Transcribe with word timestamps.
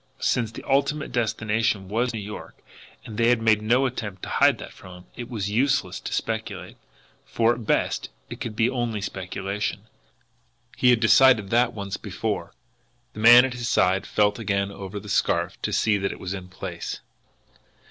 Since 0.17 0.51
the 0.53 0.63
ultimate 0.67 1.11
destination 1.11 1.87
was 1.87 2.11
New 2.11 2.19
York, 2.19 2.57
and 3.05 3.19
they 3.19 3.29
had 3.29 3.39
made 3.39 3.61
no 3.61 3.85
attempt 3.85 4.23
to 4.23 4.29
hide 4.29 4.57
that 4.57 4.73
from 4.73 5.03
him, 5.03 5.05
it 5.15 5.29
was 5.29 5.51
useless 5.51 5.99
to 5.99 6.11
speculate 6.11 6.77
for 7.23 7.53
at 7.53 7.67
best 7.67 8.09
it 8.27 8.41
could 8.41 8.55
be 8.55 8.67
only 8.67 8.99
speculation. 8.99 9.81
He 10.75 10.89
had 10.89 11.01
decided 11.01 11.51
that 11.51 11.73
once 11.73 11.97
before! 11.97 12.51
The 13.13 13.19
man 13.19 13.45
at 13.45 13.53
his 13.53 13.69
side 13.69 14.07
felt 14.07 14.39
again 14.39 14.71
over 14.71 14.99
the 14.99 15.07
scarf 15.07 15.61
to 15.61 15.71
see 15.71 15.99
that 15.99 16.11
it 16.11 16.19
was 16.19 16.33
in 16.33 16.47
place. 16.47 16.99